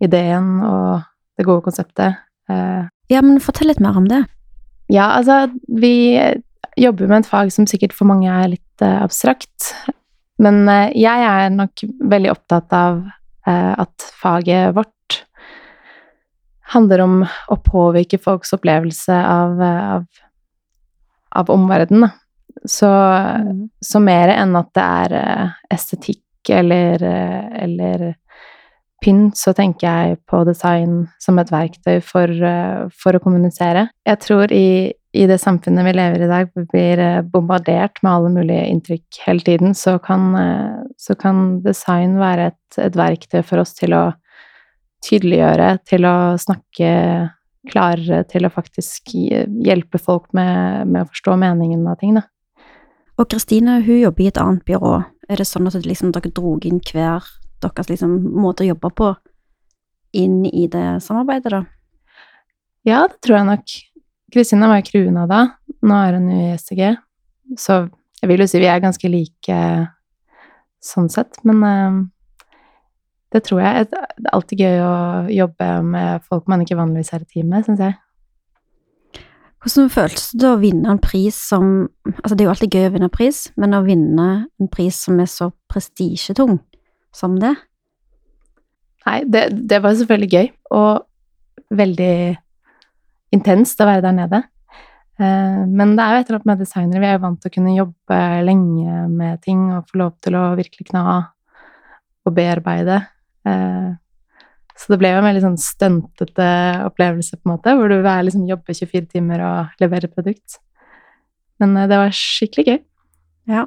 ideen 0.03 0.59
og 0.65 1.09
det 1.39 1.48
gode 1.48 1.65
konseptet. 1.65 2.19
Eh, 2.51 2.84
ja, 3.10 3.24
men 3.25 3.41
fortell 3.43 3.72
litt 3.72 3.81
mer 3.84 3.98
om 3.98 4.08
det. 4.10 4.24
Ja, 4.91 5.13
altså, 5.17 5.48
vi 5.67 6.19
jobber 6.79 7.10
med 7.10 7.24
et 7.24 7.31
fag 7.31 7.53
som 7.53 7.67
sikkert 7.69 7.96
for 7.96 8.10
mange 8.10 8.29
er 8.31 8.51
litt 8.51 8.84
uh, 8.84 9.01
abstrakt. 9.03 9.72
Men 10.41 10.63
uh, 10.69 10.89
jeg 10.96 11.25
er 11.29 11.50
nok 11.53 11.84
veldig 12.12 12.36
opptatt 12.36 12.75
av 12.75 13.01
at 13.50 14.03
faget 14.19 14.75
vårt 14.77 14.89
handler 16.74 17.01
om 17.01 17.15
å 17.25 17.58
påvirke 17.65 18.19
folks 18.22 18.53
opplevelse 18.53 19.15
av, 19.15 19.62
av, 19.63 20.05
av 21.41 21.50
omverdenen. 21.53 22.12
Så, 22.65 22.89
mm. 22.89 23.69
så, 23.79 24.01
mer 24.03 24.34
enn 24.34 24.55
at 24.60 24.72
det 24.75 24.86
er 24.86 25.15
eh, 25.19 25.51
estetikk 25.72 26.51
eller, 26.51 27.03
eh, 27.08 27.46
eller 27.63 28.10
pynt, 29.03 29.38
så 29.39 29.53
tenker 29.58 29.88
jeg 29.88 30.20
på 30.29 30.44
design 30.48 31.03
som 31.22 31.39
et 31.41 31.51
verktøy 31.53 32.00
for, 32.06 32.29
eh, 32.29 32.88
for 32.91 33.15
å 33.15 33.22
kommunisere. 33.24 33.88
Jeg 34.08 34.22
tror 34.25 34.53
i, 34.56 34.91
i, 35.13 35.25
det 35.29 35.39
samfunnet 35.41 35.88
vi 35.88 35.96
lever 35.98 36.24
i 36.24 36.27
i 36.27 36.32
dag, 36.32 36.51
vi 36.56 36.65
blir 36.74 37.03
bombardert 37.32 38.01
med 38.03 38.12
alle 38.12 38.34
mulige 38.38 38.68
inntrykk 38.70 39.22
hele 39.25 39.46
tiden, 39.46 39.75
så 39.77 39.98
kan, 40.03 40.32
så 40.98 41.15
kan 41.20 41.60
design 41.65 42.18
være 42.22 42.51
et, 42.51 42.79
et 42.86 42.98
verktøy 42.98 43.41
for 43.44 43.63
oss 43.63 43.74
til 43.77 43.96
å 43.98 44.10
tydeliggjøre, 45.06 45.77
til 45.88 46.08
å 46.08 46.18
snakke 46.39 46.91
klarere, 47.70 48.24
til 48.29 48.48
å 48.48 48.51
faktisk 48.53 49.13
hjelpe 49.13 50.00
folk 50.01 50.29
med, 50.36 50.88
med 50.89 51.03
å 51.03 51.10
forstå 51.10 51.38
meningen 51.39 51.88
av 51.88 52.00
ting, 52.01 52.18
da. 52.20 52.25
Og 53.20 53.27
Kristine 53.27 53.82
hun 53.84 54.00
jobber 54.00 54.24
i 54.24 54.29
et 54.32 54.39
annet 54.39 54.63
byrå. 54.68 54.94
Er 55.29 55.41
det 55.41 55.48
sånn 55.50 55.68
at 55.68 55.75
liksom, 55.84 56.13
dere 56.15 56.32
dro 56.32 56.56
inn 56.63 56.79
hver 56.88 57.25
deres 57.63 57.89
liksom, 57.92 58.16
måte 58.39 58.66
å 58.66 58.72
jobbe 58.72 58.92
på 58.96 59.13
inn 60.18 60.42
i 60.46 60.66
det 60.72 61.01
samarbeidet, 61.06 61.51
da? 61.54 61.63
Ja, 62.88 63.04
det 63.12 63.20
tror 63.24 63.39
jeg 63.39 63.50
nok. 63.50 63.75
Kristina 64.34 64.70
var 64.70 64.80
jo 64.80 64.88
Kruna 64.89 65.25
da. 65.30 65.42
Nå 65.86 66.01
er 66.06 66.18
hun 66.18 66.30
i 66.34 66.42
STG. 66.58 66.84
Så 67.60 67.82
jeg 68.22 68.30
vil 68.32 68.44
jo 68.44 68.50
si 68.50 68.62
vi 68.62 68.70
er 68.70 68.82
ganske 68.84 69.12
like 69.12 69.60
sånn 70.84 71.10
sett. 71.12 71.42
Men 71.48 71.63
uh, 71.66 72.00
det 73.34 73.44
tror 73.46 73.63
jeg. 73.63 73.89
Det 73.92 74.00
er 74.00 74.34
alltid 74.34 74.63
gøy 74.66 74.84
å 74.86 74.94
jobbe 75.34 75.72
med 75.86 76.30
folk 76.30 76.48
man 76.50 76.63
ikke 76.66 76.80
vanligvis 76.80 77.13
er 77.16 77.25
i 77.25 77.30
team 77.30 77.51
med, 77.51 77.68
syns 77.68 77.84
jeg. 77.84 77.98
Hvordan 79.60 79.92
føles 79.92 80.30
det 80.39 80.48
å 80.48 80.60
vinne 80.62 80.88
en 80.88 81.01
pris 81.04 81.36
som 81.50 81.89
Altså, 82.08 82.32
det 82.32 82.44
er 82.44 82.48
jo 82.48 82.54
alltid 82.54 82.75
gøy 82.78 82.86
å 82.88 82.92
vinne 82.94 83.10
pris, 83.12 83.42
men 83.60 83.75
å 83.75 83.84
vinne 83.84 84.28
en 84.48 84.70
pris 84.72 84.96
som 85.04 85.20
er 85.20 85.28
så 85.30 85.50
prestisjetung 85.72 86.62
som 87.16 87.38
det? 87.42 87.56
Nei, 89.08 89.20
det, 89.25 89.48
det, 89.70 89.80
var 89.82 89.96
selvfølgelig 89.98 90.30
gøy, 90.34 90.48
og 90.75 91.74
veldig 91.74 92.13
intenst 93.36 93.80
å 93.82 93.88
være 93.89 94.04
der 94.06 94.18
nede. 94.18 94.42
Eh, 95.20 95.62
men 95.68 95.96
det 95.98 96.04
er 96.04 96.13
jo 96.13 96.22
et 96.22 96.30
eller 96.30 96.39
annet 96.39 96.51
med 96.51 96.62
designere. 96.63 97.01
Vi 97.04 97.10
er 97.10 97.18
jo 97.18 97.24
vant 97.25 97.42
til 97.42 97.51
å 97.51 97.56
kunne 97.56 97.78
jobbe 97.78 98.20
lenge 98.46 99.00
med 99.13 99.42
ting 99.46 99.66
og 99.78 99.89
få 99.89 100.04
lov 100.04 100.13
til 100.24 100.38
å 100.39 100.46
virkelig 100.60 100.89
kna 100.92 101.06
og 102.28 102.36
bearbeide. 102.36 103.01
Eh, 103.48 103.89
så 104.80 104.94
det 104.94 105.00
ble 105.01 105.12
jo 105.12 105.20
en 105.20 105.28
veldig 105.28 105.44
sånn 105.44 105.60
stuntete 105.60 106.50
opplevelse, 106.86 107.36
på 107.36 107.48
en 107.48 107.56
måte, 107.58 107.75
hvor 107.75 107.92
du 107.92 107.98
liksom 108.00 108.46
jobber 108.48 108.78
24 108.78 109.10
timer 109.12 109.44
og 109.44 109.82
leverer 109.84 110.12
produkt. 110.12 110.60
Men 111.60 111.75
eh, 111.75 111.89
det 111.92 112.00
var 112.00 112.16
skikkelig 112.16 112.68
gøy. 112.70 112.80
Ja. 113.50 113.66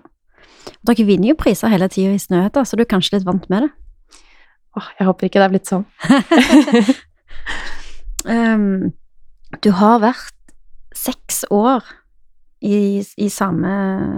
Dere 0.83 1.07
vinner 1.07 1.33
jo 1.33 1.39
priser 1.39 1.73
hele 1.73 1.89
tida 1.93 2.15
i 2.15 2.21
Snøhetta, 2.21 2.65
så 2.67 2.77
du 2.77 2.85
er 2.85 2.91
kanskje 2.91 3.19
litt 3.19 3.27
vant 3.29 3.49
med 3.53 3.67
det? 3.67 3.71
Åh, 4.79 4.89
jeg 4.99 5.09
håper 5.09 5.29
ikke 5.29 5.41
det 5.41 5.47
er 5.47 5.53
blitt 5.53 5.71
sånn. 5.71 5.85
um, 8.27 8.93
du 9.65 9.71
har 9.79 10.01
vært 10.03 10.39
seks 10.97 11.43
år 11.53 11.85
i, 12.63 13.03
i 13.03 13.29
samme 13.33 13.71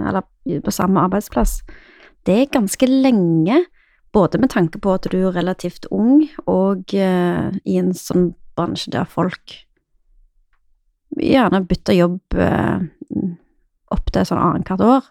Eller 0.05 0.25
på 0.61 0.73
samme 0.73 1.01
arbeidsplass. 1.07 1.59
Det 2.25 2.35
er 2.37 2.51
ganske 2.53 2.87
lenge 2.89 3.63
både 4.15 4.39
med 4.39 4.51
tanke 4.53 4.79
på 4.79 4.93
at 4.95 5.07
du 5.11 5.17
er 5.19 5.33
relativt 5.35 5.87
ung, 5.91 6.23
og 6.47 6.93
uh, 6.95 7.49
i 7.65 7.79
en 7.81 7.91
sånn 7.97 8.29
bransje 8.55 8.93
der 8.93 9.09
folk 9.11 9.57
gjerne 11.15 11.63
bytter 11.67 11.97
jobb 11.97 12.37
uh, 12.39 12.79
opp 13.91 14.13
til 14.13 14.27
sånn 14.27 14.41
annethvert 14.41 14.85
år. 14.85 15.09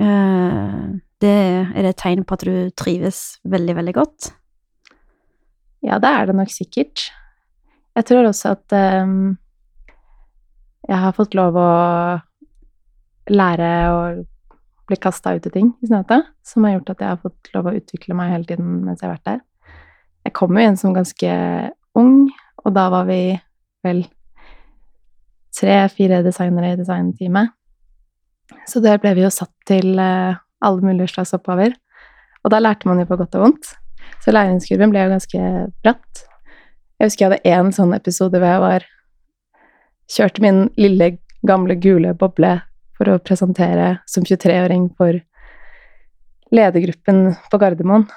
Uh, 0.00 0.96
det, 1.20 1.36
er 1.74 1.84
det 1.84 1.92
et 1.92 2.00
tegn 2.00 2.24
på 2.24 2.38
at 2.38 2.44
du 2.48 2.70
trives 2.78 3.40
veldig, 3.44 3.76
veldig 3.76 3.94
godt? 3.98 4.30
Ja, 5.84 5.98
det 6.00 6.08
er 6.08 6.28
det 6.28 6.36
nok 6.38 6.52
sikkert. 6.52 7.10
Jeg 7.96 8.06
tror 8.08 8.30
også 8.30 8.54
at 8.54 8.74
um, 9.04 9.36
jeg 10.88 10.98
har 11.04 11.16
fått 11.16 11.36
lov 11.36 11.56
å 11.60 11.70
lære 13.30 13.70
å 13.90 14.00
bli 14.90 14.98
kasta 14.98 15.34
ut 15.36 15.46
i 15.46 15.52
ting 15.54 15.70
i 15.80 15.88
Snøhetta, 15.90 16.22
som 16.46 16.66
har 16.66 16.78
gjort 16.78 16.94
at 16.94 17.04
jeg 17.04 17.12
har 17.12 17.20
fått 17.22 17.52
lov 17.54 17.68
å 17.70 17.76
utvikle 17.78 18.16
meg 18.18 18.32
hele 18.34 18.48
tiden 18.48 18.80
mens 18.86 19.02
jeg 19.02 19.10
har 19.10 19.18
vært 19.18 19.28
der. 19.28 19.42
Jeg 20.26 20.36
kom 20.36 20.56
jo 20.56 20.64
inn 20.66 20.80
som 20.80 20.96
ganske 20.96 21.36
ung, 21.98 22.16
og 22.64 22.74
da 22.76 22.88
var 22.92 23.06
vi 23.08 23.20
vel 23.86 24.02
tre-fire 25.56 26.20
designere 26.24 26.74
i 26.74 26.80
designteamet. 26.80 27.54
Så 28.68 28.82
der 28.84 29.00
ble 29.02 29.14
vi 29.16 29.24
jo 29.24 29.32
satt 29.34 29.52
til 29.68 29.98
uh, 29.98 30.38
alle 30.64 30.84
mulige 30.84 31.12
slags 31.14 31.34
oppgaver. 31.36 31.74
Og 32.44 32.52
da 32.52 32.60
lærte 32.62 32.88
man 32.88 33.00
jo 33.02 33.08
på 33.08 33.18
godt 33.20 33.36
og 33.38 33.46
vondt. 33.46 33.74
Så 34.24 34.32
læringskurven 34.34 34.92
ble 34.92 35.04
jo 35.04 35.12
ganske 35.12 35.50
bratt. 35.84 36.24
Jeg 37.00 37.08
husker 37.08 37.26
jeg 37.26 37.32
hadde 37.32 37.52
én 37.56 37.72
sånn 37.72 37.94
episode 37.96 38.36
hvor 38.40 38.50
jeg 38.50 38.64
var 38.64 38.88
Kjørte 40.10 40.42
min 40.42 40.64
lille, 40.74 41.12
gamle, 41.46 41.76
gule 41.78 42.10
boble 42.18 42.56
for 42.98 43.12
å 43.12 43.20
presentere 43.22 44.00
som 44.10 44.24
23-åring 44.26 44.88
for 44.98 45.20
ledergruppen 46.50 47.36
på 47.46 47.60
Gardermoen. 47.62 48.08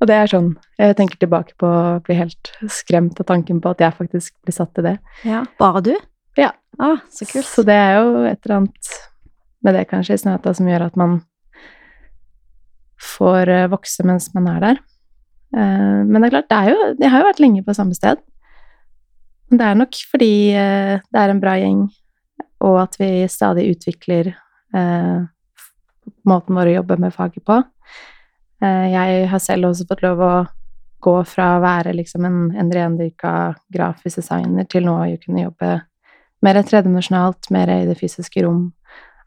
Og 0.00 0.08
det 0.08 0.16
er 0.16 0.30
sånn 0.32 0.54
Jeg 0.80 0.96
tenker 0.96 1.20
tilbake 1.20 1.52
på 1.60 1.68
å 1.68 1.98
bli 2.06 2.16
helt 2.16 2.52
skremt 2.72 3.20
av 3.20 3.28
tanken 3.28 3.60
på 3.60 3.74
at 3.74 3.84
jeg 3.84 3.98
faktisk 3.98 4.32
blir 4.46 4.56
satt 4.56 4.72
til 4.74 4.88
det. 4.88 4.96
Ja, 5.28 5.44
Bare 5.60 5.84
du? 5.84 5.92
Ja. 6.40 6.54
Ah, 6.80 7.04
så 7.12 7.28
kult. 7.28 7.44
Så 7.44 7.66
det 7.68 7.76
er 7.76 7.98
jo 7.98 8.24
et 8.24 8.40
eller 8.46 8.62
annet 8.62 8.92
med 9.64 9.76
det 9.76 9.88
kanskje 9.90 10.16
i 10.16 10.22
Snøhetta 10.22 10.54
som 10.56 10.68
gjør 10.68 10.86
at 10.88 10.96
man 11.00 11.20
får 13.00 13.48
eh, 13.48 13.68
vokse 13.72 14.04
mens 14.06 14.30
man 14.36 14.48
er 14.50 14.60
der. 14.64 14.82
Eh, 15.56 16.00
men 16.06 16.20
det 16.20 16.28
er 16.28 16.36
klart, 16.36 16.50
det 16.50 16.58
er 16.58 16.70
jo 16.70 16.94
Jeg 16.98 17.10
har 17.10 17.22
jo 17.22 17.30
vært 17.30 17.42
lenge 17.42 17.64
på 17.66 17.76
samme 17.76 17.96
sted. 17.96 18.20
Men 19.50 19.58
det 19.58 19.66
er 19.66 19.80
nok 19.80 19.98
fordi 20.12 20.32
eh, 20.54 20.94
det 21.00 21.20
er 21.22 21.32
en 21.32 21.42
bra 21.42 21.56
gjeng 21.60 21.88
og 22.60 22.76
at 22.82 22.96
vi 23.00 23.24
stadig 23.32 23.70
utvikler 23.72 24.34
måten 26.28 26.58
vår 26.58 26.68
å 26.68 26.74
jobbe 26.74 26.98
med 27.00 27.14
faget 27.14 27.40
på. 27.48 27.54
Jeg 28.60 29.30
har 29.32 29.40
selv 29.40 29.70
også 29.70 29.86
fått 29.88 30.02
lov 30.04 30.20
å 30.20 30.34
gå 31.00 31.14
fra 31.24 31.46
å 31.54 31.62
være 31.64 31.94
liksom 31.96 32.26
en, 32.28 32.36
en 32.52 32.72
rendyrka 32.76 33.32
grafisk 33.72 34.20
designer 34.20 34.68
til 34.68 34.84
nå 34.84 34.98
å 35.00 35.16
kunne 35.24 35.46
jobbe 35.46 35.70
mer 36.44 36.60
tredimensjonalt, 36.68 37.48
mer 37.48 37.72
i 37.72 37.88
det 37.88 37.96
fysiske 37.96 38.44
rom. 38.44 38.66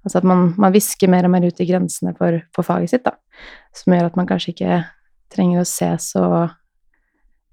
Altså 0.04 0.20
at 0.20 0.28
man, 0.28 0.50
man 0.60 0.74
visker 0.76 1.12
mer 1.12 1.28
og 1.28 1.32
mer 1.32 1.46
ut 1.48 1.62
i 1.64 1.68
grensene 1.68 2.14
for, 2.18 2.42
for, 2.56 2.68
faget 2.68 2.92
sitt, 2.92 3.06
da. 3.08 3.16
Som 3.76 3.96
gjør 3.96 4.10
at 4.10 4.18
man 4.20 4.28
kanskje 4.30 4.52
ikke 4.54 4.82
trenger 5.34 5.64
å 5.64 5.68
se 5.68 5.90
så 6.04 6.26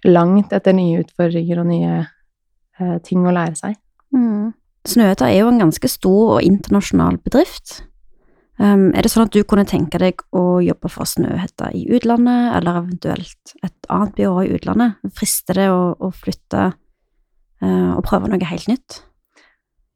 langt 0.08 0.54
etter 0.56 0.74
nye 0.76 1.02
utfordringer 1.04 1.60
og 1.62 1.68
nye 1.70 1.92
eh, 2.00 2.96
ting 3.06 3.22
å 3.22 3.34
lære 3.34 3.56
seg. 3.58 3.76
Mm. 4.16 4.50
Snøhetta 4.88 5.28
er 5.28 5.42
jo 5.42 5.52
en 5.52 5.62
ganske 5.62 5.90
stor 5.92 6.36
og 6.38 6.44
internasjonal 6.46 7.20
bedrift. 7.22 7.82
Um, 8.60 8.90
er 8.92 9.04
det 9.04 9.12
sånn 9.12 9.24
at 9.24 9.32
du 9.32 9.40
kunne 9.48 9.64
tenke 9.68 9.96
deg 10.00 10.20
å 10.36 10.60
jobbe 10.60 10.90
for 10.92 11.08
Snøhetta 11.08 11.70
i 11.76 11.86
utlandet, 11.96 12.50
eller 12.58 12.82
eventuelt 12.82 13.54
et 13.64 13.88
annet 13.92 14.16
byrå 14.18 14.42
i 14.44 14.50
utlandet? 14.58 14.98
Frister 15.16 15.56
det 15.56 15.70
å, 15.72 15.94
å 15.96 16.10
flytte 16.12 16.66
uh, 16.74 17.92
og 17.94 18.02
prøve 18.08 18.28
noe 18.28 18.50
helt 18.50 18.68
nytt? 18.68 18.98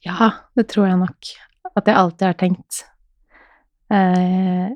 Ja, 0.04 0.30
det 0.56 0.68
tror 0.72 0.88
jeg 0.88 1.00
nok 1.00 1.34
at 1.78 1.90
jeg 1.90 1.98
alltid 1.98 2.26
har 2.28 2.38
tenkt. 2.38 2.84
eh, 3.90 4.70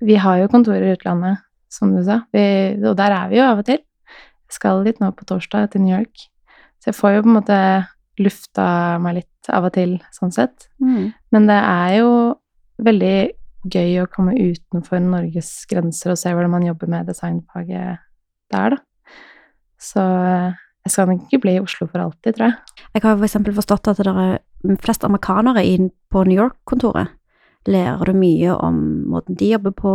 vi 0.00 0.16
har 0.16 0.38
jo 0.38 0.50
kontorer 0.52 0.86
i 0.86 0.94
utlandet, 0.96 1.44
som 1.68 1.92
du 1.94 2.02
sa, 2.04 2.22
vi, 2.32 2.42
og 2.80 2.96
der 2.96 3.12
er 3.12 3.30
vi 3.30 3.38
jo 3.40 3.46
av 3.46 3.62
og 3.62 3.68
til. 3.68 3.80
Jeg 4.48 4.56
skal 4.56 4.84
litt 4.86 5.00
nå 5.02 5.10
på 5.12 5.26
torsdag 5.28 5.72
til 5.72 5.84
New 5.84 5.96
York, 5.96 6.28
så 6.80 6.90
jeg 6.90 6.98
får 6.98 7.16
jo 7.16 7.24
på 7.24 7.28
en 7.28 7.38
måte 7.40 7.58
lufta 8.18 8.68
meg 9.02 9.20
litt 9.20 9.50
av 9.52 9.66
og 9.68 9.74
til, 9.74 9.98
sånn 10.14 10.32
sett. 10.34 10.68
Mm. 10.82 11.10
Men 11.34 11.50
det 11.50 11.58
er 11.58 11.92
jo 11.98 12.12
veldig 12.84 13.16
gøy 13.68 13.98
å 14.02 14.08
komme 14.10 14.36
utenfor 14.38 15.02
Norges 15.02 15.50
grenser 15.68 16.14
og 16.14 16.20
se 16.20 16.32
hvordan 16.32 16.54
man 16.54 16.66
jobber 16.66 16.90
med 16.90 17.10
designfaget 17.10 18.00
der, 18.54 18.76
da. 18.76 18.82
Så 19.78 20.02
jeg 20.02 20.94
skal 20.94 21.10
nok 21.10 21.26
ikke 21.26 21.42
bli 21.44 21.56
i 21.58 21.62
Oslo 21.62 21.86
for 21.86 22.02
alltid, 22.02 22.34
tror 22.34 22.48
jeg. 22.48 22.84
Jeg 22.94 23.04
har 23.04 23.16
for 23.18 23.26
eksempel 23.28 23.54
forstått 23.54 23.90
at 23.92 24.00
det 24.00 24.14
er 24.14 24.38
flest 24.82 25.04
amerikanere 25.06 25.64
på 26.10 26.24
New 26.26 26.38
York-kontoret. 26.38 27.14
Lærer 27.68 28.08
du 28.08 28.16
mye 28.16 28.54
om 28.54 28.78
måten 29.12 29.36
de 29.38 29.52
jobber 29.52 29.74
på? 29.76 29.92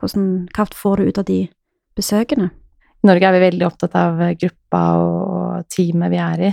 Hvordan 0.00 0.48
kraft 0.54 0.76
får 0.78 1.00
du 1.00 1.08
ut 1.08 1.18
av 1.18 1.26
de 1.28 1.40
besøkene? 1.96 2.50
I 3.04 3.08
Norge 3.08 3.28
er 3.28 3.36
vi 3.36 3.46
veldig 3.46 3.66
opptatt 3.66 3.96
av 3.98 4.20
gruppa 4.40 4.82
og 5.00 5.66
teamet 5.72 6.12
vi 6.12 6.20
er 6.22 6.44
i 6.48 6.52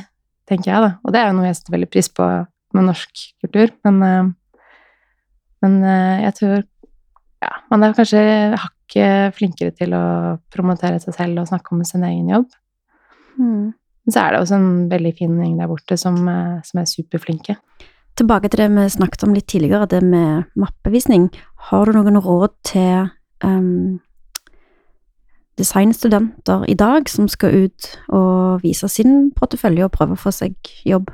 tenker 0.51 0.73
jeg, 0.73 0.83
da. 0.83 0.91
Og 1.05 1.13
det 1.13 1.21
er 1.21 1.29
jo 1.29 1.37
noe 1.37 1.47
jeg 1.47 1.57
setter 1.59 1.75
veldig 1.77 1.89
pris 1.91 2.09
på 2.11 2.27
med 2.75 2.87
norsk 2.87 3.23
kultur. 3.43 3.73
Men, 3.87 4.01
eh, 4.07 4.29
men 5.65 5.77
eh, 5.83 6.23
jeg 6.27 6.37
tror 6.39 6.57
ja, 7.41 7.53
man 7.73 7.85
er 7.85 7.95
kanskje 7.97 8.23
hakket 8.61 9.37
flinkere 9.37 9.75
til 9.77 9.95
å 9.97 10.05
promotere 10.53 10.99
seg 11.03 11.17
selv 11.17 11.43
og 11.43 11.51
snakke 11.51 11.75
om 11.75 11.85
sin 11.87 12.05
egen 12.07 12.29
jobb. 12.31 12.49
Mm. 13.39 13.71
Men 14.05 14.13
så 14.13 14.23
er 14.23 14.33
det 14.33 14.41
også 14.41 14.57
en 14.57 14.69
veldig 14.91 15.13
fin 15.17 15.33
gjeng 15.37 15.57
der 15.59 15.69
borte 15.69 15.97
som, 15.99 16.17
eh, 16.27 16.61
som, 16.65 16.81
er 16.81 16.89
superflinke. 16.89 17.57
Tilbake 18.17 18.49
til 18.49 18.63
det 18.63 18.69
vi 18.73 18.87
snakket 18.89 19.23
om 19.23 19.33
litt 19.35 19.47
tidligere, 19.47 19.87
det 19.87 20.01
med 20.03 20.49
mappevisning. 20.59 21.29
Har 21.69 21.85
du 21.85 21.95
noen 21.95 22.19
råd 22.19 22.49
til 22.67 23.07
um, 23.45 24.01
designstudenter 25.61 26.65
i 26.69 26.75
dag 26.75 27.09
som 27.09 27.29
skal 27.31 27.67
ut 27.67 27.87
og 28.09 28.65
vise 28.65 28.89
sin 28.91 29.31
portefølje 29.37 29.85
og 29.85 29.93
prøve 29.95 30.17
å 30.17 30.21
få 30.21 30.33
seg 30.35 30.57
jobb? 30.85 31.11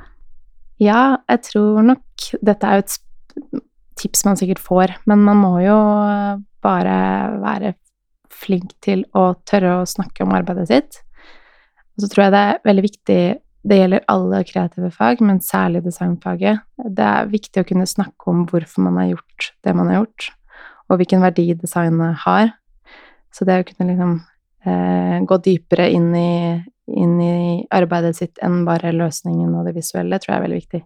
Ja, 0.82 1.18
jeg 1.28 1.42
tror 1.46 1.82
nok 1.82 2.04
Dette 2.44 2.66
er 2.66 2.78
jo 2.78 2.84
et 2.84 3.62
tips 3.98 4.24
man 4.26 4.38
sikkert 4.38 4.62
får, 4.62 4.94
men 5.10 5.22
man 5.26 5.38
må 5.38 5.52
jo 5.62 5.76
bare 6.62 6.96
være 7.42 7.74
flink 8.30 8.74
til 8.84 9.04
å 9.16 9.32
tørre 9.48 9.80
å 9.80 9.88
snakke 9.88 10.24
om 10.24 10.34
arbeidet 10.36 10.68
sitt. 10.70 11.00
Og 11.98 12.04
så 12.04 12.10
tror 12.12 12.28
jeg 12.28 12.34
det 12.34 12.46
er 12.46 12.64
veldig 12.68 12.84
viktig 12.86 13.20
det 13.68 13.76
gjelder 13.80 14.04
alle 14.08 14.40
kreative 14.46 14.88
fag, 14.94 15.20
men 15.24 15.40
særlig 15.44 15.82
designfaget. 15.84 16.62
Det 16.78 17.04
er 17.04 17.30
viktig 17.30 17.60
å 17.60 17.66
kunne 17.66 17.88
snakke 17.90 18.30
om 18.30 18.44
hvorfor 18.48 18.84
man 18.86 19.00
har 19.00 19.10
gjort 19.10 19.48
det 19.66 19.74
man 19.76 19.90
har 19.90 20.00
gjort, 20.00 20.28
og 20.88 21.00
hvilken 21.00 21.24
verdi 21.26 21.50
designet 21.58 22.22
har. 22.22 22.52
Så 23.34 23.44
det 23.48 23.58
å 23.60 23.66
kunne 23.66 23.90
liksom 23.90 24.14
eh, 24.64 25.18
gå 25.26 25.40
dypere 25.44 25.88
inn 25.90 26.08
i, 26.16 26.30
inn 26.94 27.18
i, 27.20 27.34
arbeidet 27.74 28.14
sitt 28.16 28.40
enn 28.44 28.62
bare 28.68 28.94
løsningen 28.94 29.52
og 29.58 29.68
det 29.68 29.74
visuelle, 29.76 30.22
tror 30.22 30.36
jeg 30.36 30.38
er 30.38 30.46
veldig 30.46 30.62
viktig. 30.62 30.82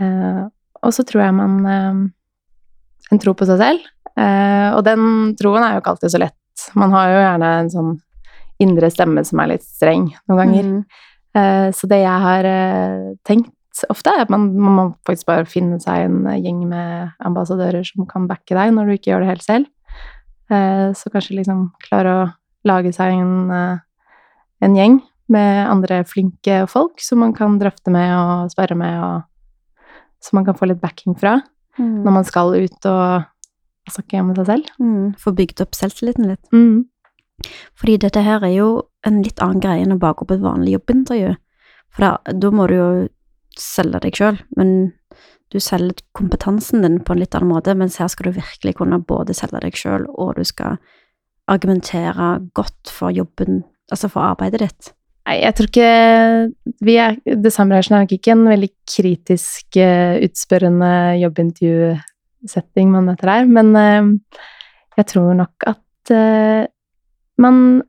Eh, 0.00 0.42
og 0.80 0.96
så 0.96 1.04
tror 1.04 1.26
jeg 1.26 1.36
man 1.36 1.60
eh, 1.68 2.02
En 3.10 3.18
tro 3.18 3.32
på 3.34 3.46
seg 3.48 3.58
selv. 3.58 3.86
Eh, 4.14 4.68
og 4.70 4.84
den 4.86 5.32
troen 5.38 5.64
er 5.66 5.74
jo 5.74 5.80
ikke 5.80 5.94
alltid 5.96 6.12
så 6.12 6.20
lett. 6.22 6.66
Man 6.78 6.92
har 6.94 7.08
jo 7.10 7.22
gjerne 7.24 7.48
en 7.58 7.70
sånn 7.72 7.88
indre 8.60 8.90
stemme 8.92 9.24
som 9.26 9.40
er 9.42 9.54
litt 9.54 9.64
streng 9.64 10.10
noen 10.28 10.40
ganger. 10.40 10.68
Mm. 10.68 10.82
Eh, 11.40 11.68
så 11.76 11.88
det 11.90 12.02
jeg 12.02 12.24
har 12.26 12.48
eh, 12.48 13.10
tenkt 13.26 13.84
ofte, 13.88 14.12
er 14.12 14.26
at 14.26 14.32
man, 14.32 14.48
man, 14.58 14.76
må 14.76 14.86
faktisk 15.08 15.28
bare 15.30 15.48
finne 15.48 15.78
seg 15.80 16.08
en 16.08 16.24
gjeng 16.42 16.64
med 16.68 17.14
ambassadører 17.24 17.86
som 17.86 18.08
kan 18.08 18.26
backe 18.28 18.56
deg 18.56 18.74
når 18.76 18.88
du 18.88 18.96
ikke 18.96 19.12
gjør 19.12 19.24
det 19.24 19.30
helt 19.30 19.46
selv. 19.46 19.70
Så 20.50 21.12
kanskje 21.14 21.36
liksom 21.38 21.60
klare 21.78 22.10
å 22.10 22.22
lage 22.66 22.90
seg 22.92 23.14
en, 23.14 23.52
en 23.54 24.74
gjeng 24.74 24.96
med 25.30 25.70
andre 25.70 26.02
flinke 26.08 26.64
folk 26.70 27.00
som 27.02 27.22
man 27.22 27.34
kan 27.36 27.58
drøfte 27.60 27.92
med 27.94 28.10
og 28.16 28.50
sperre 28.52 28.76
med, 28.78 28.96
og 28.98 29.86
som 30.24 30.40
man 30.40 30.48
kan 30.48 30.58
få 30.58 30.68
litt 30.68 30.82
backing 30.82 31.16
fra 31.18 31.38
mm. 31.78 32.00
når 32.04 32.16
man 32.18 32.26
skal 32.28 32.54
ut 32.56 32.88
og 32.90 33.28
snakke 33.90 34.24
med 34.26 34.40
seg 34.40 34.50
selv. 34.50 34.72
Mm. 34.82 35.12
Få 35.20 35.32
bygd 35.36 35.62
opp 35.64 35.78
selvtilliten 35.78 36.28
litt. 36.30 36.42
Mm. 36.54 36.84
Fordi 37.78 37.96
dette 38.02 38.22
her 38.24 38.44
er 38.44 38.54
jo 38.54 38.70
en 39.06 39.22
litt 39.24 39.40
annen 39.40 39.62
greie 39.62 39.84
enn 39.84 39.96
å 39.96 40.00
bake 40.00 40.24
opp 40.24 40.34
et 40.34 40.44
vanlig 40.44 40.76
jobbintervju. 40.76 41.34
For 41.94 42.06
da, 42.06 42.34
da 42.36 42.50
må 42.54 42.66
du 42.70 42.76
jo 42.76 42.90
selge 43.58 44.02
deg 44.04 44.18
sjøl, 44.18 44.38
men 44.58 44.92
du 45.50 45.58
selger 45.62 45.98
kompetansen 46.14 46.84
din 46.84 47.00
på 47.02 47.14
en 47.14 47.22
litt 47.22 47.34
annen 47.34 47.50
måte, 47.50 47.74
mens 47.74 47.98
her 47.98 48.10
skal 48.12 48.30
du 48.30 48.38
virkelig 48.38 48.76
kunne 48.78 49.00
både 49.02 49.34
selge 49.34 49.62
deg 49.64 49.76
sjøl, 49.78 50.06
og 50.14 50.36
du 50.38 50.46
skal 50.46 50.78
argumentere 51.50 52.36
godt 52.54 52.92
for 52.94 53.10
jobben, 53.14 53.64
altså 53.90 54.10
for 54.12 54.22
arbeidet 54.28 54.62
ditt. 54.62 54.92
Nei, 55.26 55.40
jeg 55.42 55.56
tror 55.56 55.68
ikke 55.68 55.90
vi 56.86 56.94
er, 57.02 57.18
Designbransjen 57.26 57.96
er 57.96 58.06
nok 58.06 58.14
ikke 58.14 58.32
en 58.36 58.46
veldig 58.48 58.70
kritisk, 58.88 59.66
uh, 59.78 60.16
utspørrende 60.22 60.92
jobbintervjusetting 61.20 62.94
man 62.94 63.10
møter 63.10 63.34
her, 63.34 63.50
men 63.50 63.74
uh, 63.74 64.38
jeg 64.98 65.10
tror 65.12 65.34
nok 65.42 65.68
at 65.70 66.14
uh, 66.14 66.62
man 67.40 67.80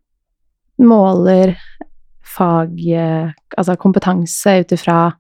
måler 0.82 1.56
fag 2.32 2.78
Altså 3.58 3.76
kompetanse 3.76 4.54
ut 4.62 4.72
ifra 4.74 5.12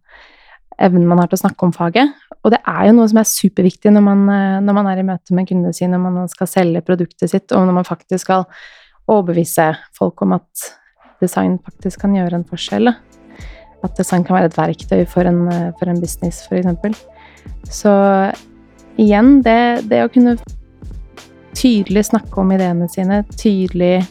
evnen 0.82 1.06
man 1.10 1.20
har 1.20 1.30
til 1.30 1.38
å 1.38 1.42
snakke 1.44 1.68
om 1.68 1.74
faget. 1.76 2.14
Og 2.42 2.54
det 2.54 2.62
er 2.66 2.88
jo 2.88 2.94
noe 2.98 3.10
som 3.12 3.20
er 3.22 3.28
superviktig 3.30 3.92
når 3.94 4.06
man, 4.06 4.22
når 4.66 4.78
man 4.78 4.88
er 4.90 5.02
i 5.02 5.06
møte 5.06 5.36
med 5.38 5.50
kundene 5.50 5.76
sine, 5.78 6.00
når 6.00 6.16
man 6.16 6.32
skal 6.32 6.50
selge 6.50 6.82
produktet 6.88 7.30
sitt, 7.30 7.52
og 7.54 7.68
når 7.68 7.76
man 7.82 7.86
faktisk 7.86 8.24
skal 8.26 8.48
overbevise 9.12 9.68
folk 9.98 10.24
om 10.26 10.38
at 10.40 10.72
design 11.22 11.60
faktisk 11.62 12.02
kan 12.02 12.16
gjøre 12.18 12.40
en 12.40 12.48
forskjell. 12.48 12.90
At 13.82 13.98
design 13.98 14.26
kan 14.26 14.40
være 14.40 14.52
et 14.52 14.58
verktøy 14.58 15.04
for 15.10 15.28
en, 15.30 15.44
for 15.78 15.92
en 15.92 16.02
business, 16.02 16.42
f.eks. 16.48 17.04
Så 17.70 17.94
igjen, 19.02 19.40
det, 19.46 19.86
det, 19.90 20.04
å 20.06 20.12
kunne 20.14 20.38
tydelig 21.58 22.08
snakke 22.10 22.42
om 22.42 22.54
ideene 22.56 22.90
sine, 22.92 23.22
tydelig 23.38 24.02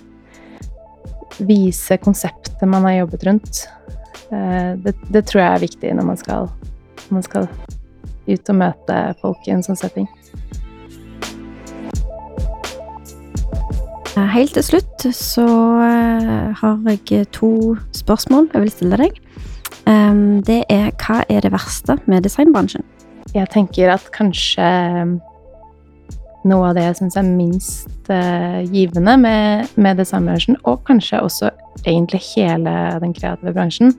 vise 1.38 1.98
konseptet 2.02 2.62
man 2.68 2.86
har 2.88 3.00
jobbet 3.00 3.26
rundt, 3.28 3.62
eh, 4.30 4.72
det, 4.82 4.94
det 5.08 5.24
tror 5.28 5.42
jeg 5.42 5.50
er 5.52 5.66
viktig 5.66 5.92
når 5.96 6.08
man 6.12 6.20
skal, 6.20 6.50
når 7.08 7.18
man 7.18 7.26
skal 7.26 7.48
ut 8.30 8.52
og 8.52 8.58
møte 8.60 8.98
folk 9.22 9.48
i 9.48 9.54
en 9.54 9.64
sånn 9.66 9.78
setting. 9.78 10.08
Helt 14.30 14.52
til 14.54 14.62
slutt 14.62 15.06
så 15.16 15.46
eh, 15.82 16.50
har 16.60 16.76
jeg 16.90 17.30
to 17.34 17.74
spørsmål 17.96 18.50
jeg 18.52 18.66
vil 18.66 18.72
stille 18.74 18.98
deg. 19.00 19.20
Det 20.46 20.60
er 20.70 20.92
hva 21.00 21.22
er 21.32 21.42
det 21.42 21.50
verste 21.50 21.96
med 22.06 22.22
designbransjen? 22.22 22.84
Jeg 23.34 23.48
tenker 23.50 23.90
at 23.94 24.06
kanskje 24.14 24.66
noe 26.48 26.70
av 26.70 26.76
det 26.76 26.86
jeg 26.86 26.98
syns 27.00 27.18
er 27.20 27.28
minst 27.28 28.10
uh, 28.12 28.60
givende 28.70 29.16
med, 29.20 29.70
med 29.80 30.00
designbransjen, 30.00 30.58
og 30.68 30.82
kanskje 30.88 31.22
også 31.24 31.50
egentlig 31.84 32.22
hele 32.32 32.74
den 33.02 33.14
kreative 33.16 33.54
bransjen, 33.56 33.94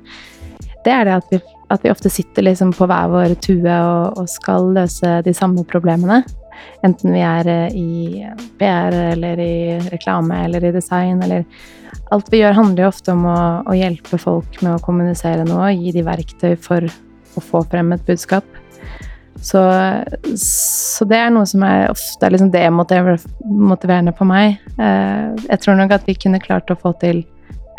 det 0.86 0.94
er 0.94 1.06
det 1.06 1.18
at 1.20 1.34
vi, 1.34 1.42
at 1.74 1.84
vi 1.86 1.92
ofte 1.94 2.10
sitter 2.10 2.48
liksom 2.48 2.72
på 2.74 2.88
hver 2.90 3.12
vår 3.12 3.36
tue 3.44 3.70
og, 3.70 4.18
og, 4.18 4.30
skal 4.30 4.72
løse 4.74 5.20
de 5.26 5.34
samme 5.38 5.62
problemene. 5.70 6.24
Enten 6.86 7.14
vi 7.14 7.22
er 7.26 7.52
uh, 7.52 7.78
i 7.78 8.26
PR 8.60 8.98
eller 9.12 9.42
i 9.42 9.54
reklame 9.92 10.44
eller 10.48 10.66
i 10.70 10.76
design 10.76 11.22
eller 11.26 11.46
Alt 12.12 12.28
vi 12.32 12.42
gjør, 12.42 12.58
handler 12.58 12.84
jo 12.84 12.90
ofte 12.92 13.14
om 13.14 13.22
å, 13.28 13.38
å 13.72 13.74
hjelpe 13.76 14.18
folk 14.20 14.58
med 14.60 14.74
å 14.74 14.82
kommunisere 14.84 15.46
noe, 15.48 15.70
gi 15.72 15.94
de 15.96 16.04
verktøy 16.04 16.58
for 16.60 16.84
å 16.84 17.44
få 17.44 17.62
frem 17.72 17.94
et 17.96 18.04
budskap. 18.08 18.44
Så, 19.40 19.62
så, 20.38 21.06
det 21.10 21.18
er 21.18 21.32
noe 21.34 21.48
som 21.50 21.64
er 21.66 21.88
ofte 21.90 22.28
er 22.28 22.36
liksom 22.36 22.52
demotiverende 22.54 24.14
for 24.18 24.30
meg. 24.30 24.60
Eh, 24.78 25.32
jeg 25.48 25.64
tror 25.64 25.80
nok 25.80 25.96
at 25.96 26.06
vi 26.06 26.18
kunne 26.20 26.42
klart 26.44 26.70
å 26.70 26.78
få 26.78 26.94
til 27.02 27.24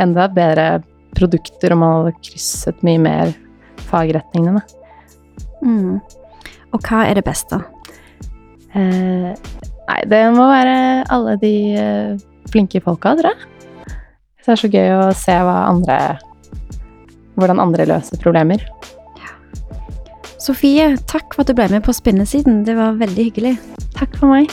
enda 0.02 0.26
bedre 0.32 0.80
produkter 1.14 1.74
om 1.74 1.84
man 1.84 1.94
hadde 1.98 2.16
krysset 2.24 2.80
mye 2.86 3.02
mer 3.02 3.34
fagretningene. 3.90 4.64
Mm. 5.62 6.00
Og 6.72 6.88
hva 6.88 7.04
er 7.06 7.20
det 7.20 7.26
beste? 7.28 7.60
Eh, 8.72 9.30
nei, 9.30 10.00
det 10.08 10.22
må 10.34 10.48
være 10.48 10.76
alle 11.12 11.36
de 11.42 11.54
eh, 11.78 12.20
flinke 12.50 12.82
folka, 12.82 13.14
tror 13.20 13.32
jeg. 13.34 13.50
Det 14.42 14.50
er 14.50 14.58
så 14.58 14.70
gøy 14.72 14.96
å 14.96 15.02
se 15.14 15.34
andre, 15.46 15.98
hvordan 17.36 17.62
andre 17.62 17.86
løser 17.92 18.18
problemer. 18.24 18.64
Sofie, 20.42 20.96
takk 21.06 21.36
for 21.36 21.44
at 21.44 21.52
du 21.52 21.54
ble 21.54 21.68
med 21.70 21.84
på 21.86 21.94
Spinnesiden. 21.94 22.64
Det 22.66 22.74
var 22.74 22.98
veldig 22.98 23.28
hyggelig. 23.28 23.52
Takk 23.94 24.16
for 24.18 24.32
meg. 24.32 24.50